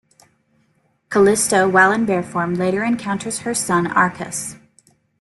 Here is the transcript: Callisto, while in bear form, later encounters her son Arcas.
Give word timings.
Callisto, 1.11 1.69
while 1.69 1.91
in 1.91 2.07
bear 2.07 2.23
form, 2.23 2.55
later 2.55 2.83
encounters 2.83 3.41
her 3.41 3.53
son 3.53 3.85
Arcas. 3.85 4.55